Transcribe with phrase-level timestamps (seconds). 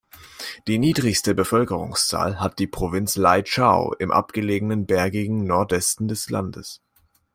[0.67, 6.81] Die niedrigste Bevölkerungszahl hat die Provinz Lai Châu im abgelegenen bergigen Nordwesten des Landes.